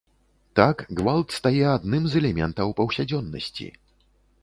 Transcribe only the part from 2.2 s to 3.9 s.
элементаў паўсядзённасці.